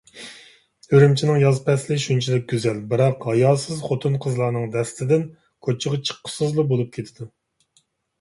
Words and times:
ئۈرۈمچىنىڭ 0.93 1.35
ياز 1.41 1.57
پەسلى 1.65 1.97
شۇنچىلىك 2.05 2.47
گۈزەل، 2.53 2.79
بىراق 2.93 3.27
ھاياسىز 3.31 3.83
خوتۇن-قىزلارنىڭ 3.89 4.65
دەستىدىن 4.77 5.27
كوچىغا 5.69 6.01
چىققۇسىزلا 6.11 6.67
بولۇپ 6.73 6.91
كېتىدۇ. 6.97 7.29